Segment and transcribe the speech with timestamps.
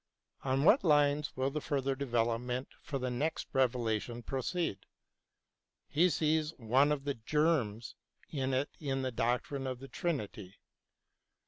[0.43, 4.79] On what lines will the further development for the next revelation proceed?
[5.87, 7.93] He sees one of the germs
[8.33, 10.55] of it in the doctrine of the Trinity.